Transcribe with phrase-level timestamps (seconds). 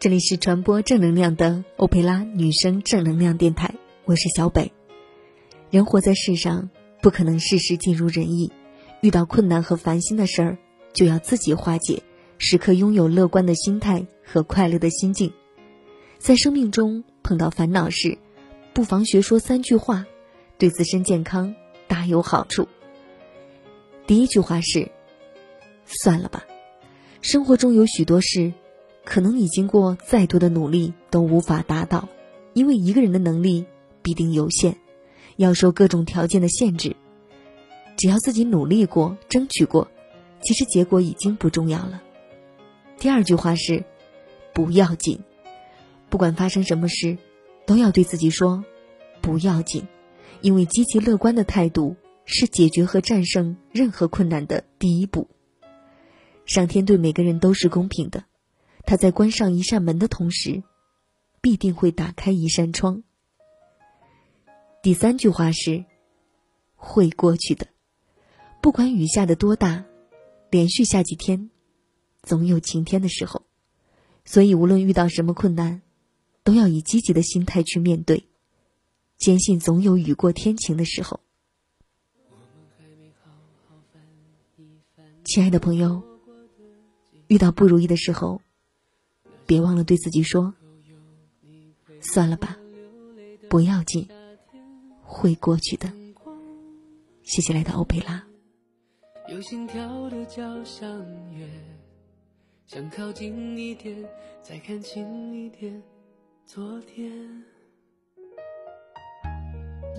[0.00, 3.74] 这里是传播正能量的欧佩拉女生正能量电台，
[4.06, 4.72] 我是小北。
[5.68, 6.70] 人活在世上，
[7.02, 8.50] 不可能事事尽如人意，
[9.02, 10.58] 遇到困难和烦心的事儿，
[10.94, 12.02] 就要自己化解，
[12.38, 15.34] 时刻拥有乐观的心态和快乐的心境。
[16.16, 18.16] 在生命中碰到烦恼时，
[18.72, 20.06] 不妨学说三句话，
[20.56, 21.54] 对自身健康
[21.86, 22.66] 大有好处。
[24.06, 24.90] 第一句话是：
[25.84, 26.46] 算了吧，
[27.20, 28.54] 生活中有许多事。
[29.04, 32.08] 可能你经过再多的努力都无法达到，
[32.52, 33.64] 因为一个人的能力
[34.02, 34.76] 必定有限，
[35.36, 36.94] 要受各种条件的限制。
[37.96, 39.90] 只要自己努力过、争取过，
[40.42, 42.02] 其实结果已经不重要了。
[42.98, 43.84] 第二句话是：
[44.54, 45.20] 不要紧，
[46.08, 47.18] 不管发生什么事，
[47.66, 48.64] 都要对自己说
[49.20, 49.86] 不要紧，
[50.40, 55.28] 因为积极乐观的态度是解决和战胜任何困难的第一步。
[56.46, 58.24] 上天对每个人都是公平的。
[58.84, 60.62] 他在关上一扇门的同时，
[61.40, 63.02] 必定会打开一扇窗。
[64.82, 65.84] 第三句话是：
[66.74, 67.68] 会过去的，
[68.60, 69.84] 不管雨下的多大，
[70.50, 71.50] 连续下几天，
[72.22, 73.42] 总有晴天的时候。
[74.24, 75.82] 所以，无论遇到什么困难，
[76.42, 78.28] 都要以积极的心态去面对，
[79.18, 81.20] 坚信总有雨过天晴的时候。
[85.24, 86.02] 亲爱的朋友，
[87.28, 88.40] 遇到不如意的时候。
[89.50, 90.54] 别忘了对自己说
[92.00, 92.56] ：“算了吧，
[93.48, 94.06] 不要紧，
[95.02, 95.92] 会过去的。”
[97.26, 98.24] 谢谢来到欧佩拉。
[99.28, 100.88] 有心跳的交响
[101.34, 101.48] 乐，
[102.68, 104.08] 想靠近一点，
[104.40, 105.82] 再看清一点
[106.46, 107.10] 昨天。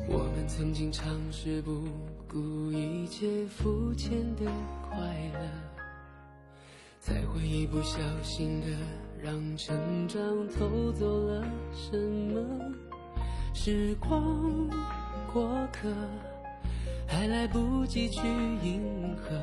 [0.07, 1.89] 我们曾经尝试不
[2.25, 4.45] 顾一切肤浅的
[4.89, 4.97] 快
[5.33, 5.49] 乐，
[7.01, 8.67] 才会一不小心的。
[9.23, 10.19] 让成长
[10.49, 12.73] 偷走了什么？
[13.53, 14.67] 时光
[15.31, 15.93] 过客，
[17.07, 18.19] 还来不及去
[18.63, 19.37] 迎合，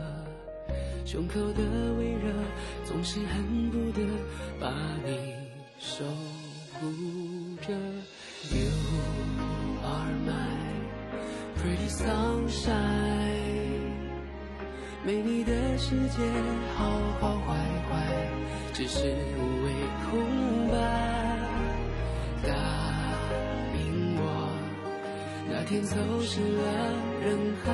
[1.04, 1.62] 胸口的
[1.96, 2.32] 微热
[2.84, 4.04] 总是恨不得
[4.58, 4.72] 把
[5.04, 5.34] 你
[5.78, 6.04] 守
[6.74, 6.86] 护
[7.62, 7.72] 着。
[8.50, 8.70] You
[9.84, 10.56] are my
[11.56, 13.67] pretty sunshine，
[15.04, 16.22] 没你的世界
[16.76, 17.54] 好好坏
[17.88, 17.94] 坏，
[18.72, 19.68] 只是无谓。
[20.10, 20.18] 空
[20.68, 20.78] 白，
[22.42, 22.48] 答
[23.74, 24.22] 应我，
[25.50, 26.64] 那天走失了
[27.20, 27.66] 人海，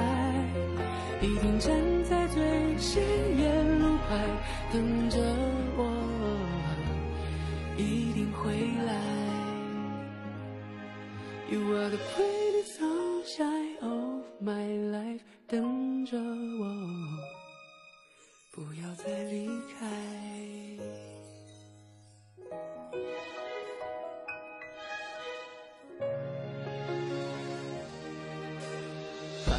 [1.20, 2.42] 一定站在最
[2.76, 3.00] 显
[3.38, 4.18] 眼路牌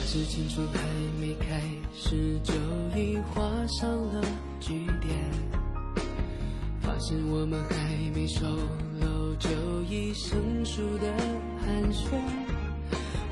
[0.08, 0.80] 是青春还
[1.20, 1.60] 没开
[1.96, 2.54] 始，就
[2.96, 4.24] 已画上了
[4.60, 5.16] 句点。
[6.80, 7.76] 发现我们还
[8.14, 8.46] 没熟
[9.02, 9.50] 络，就
[9.90, 11.12] 已生疏的
[11.60, 12.06] 寒暄。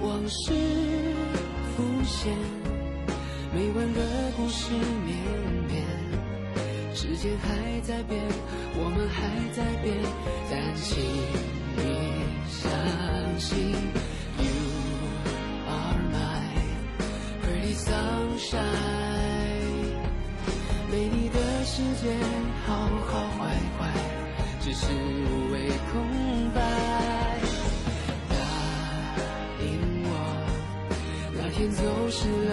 [0.01, 0.51] 往事
[1.77, 2.35] 浮现，
[3.53, 4.01] 没完的
[4.35, 5.15] 故事绵
[5.67, 5.85] 绵。
[6.95, 8.19] 时间还在变，
[8.75, 9.95] 我们还在变，
[10.49, 10.99] 但请
[11.77, 11.81] 你
[12.49, 13.72] 相信。
[22.05, 22.09] 也，
[22.65, 22.75] 好
[23.05, 23.81] 好坏坏，
[24.59, 25.93] 只是无谓空
[26.53, 26.59] 白。
[28.29, 28.35] 答
[29.61, 29.63] 应
[30.03, 30.09] 我，
[31.33, 32.51] 那天走失了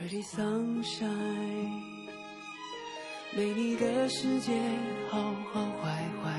[0.00, 1.82] Pretty sunshine，
[3.36, 4.50] 没你的世界
[5.10, 5.20] 好
[5.52, 5.90] 好坏
[6.24, 6.32] 坏，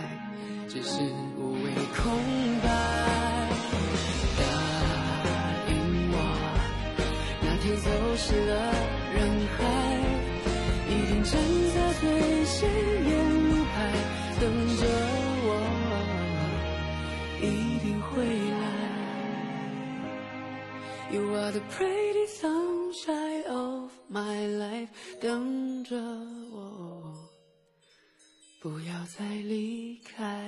[0.67, 0.99] 只是
[1.37, 2.11] 无谓空
[2.63, 2.67] 白。
[4.35, 4.41] 答
[5.69, 5.71] 应
[6.11, 6.15] 我，
[7.43, 7.85] 那天走
[8.17, 8.51] 失了
[9.13, 9.21] 人
[9.55, 9.59] 海，
[10.89, 11.31] 一定站
[11.75, 12.03] 在最
[12.45, 13.09] 显眼
[13.47, 13.73] 路牌
[14.41, 14.43] 等
[14.75, 14.81] 着
[21.11, 24.87] You are the pretty sunshine of my life.
[25.19, 25.97] 等着
[26.53, 27.13] 我，
[28.61, 30.41] 不要再离开。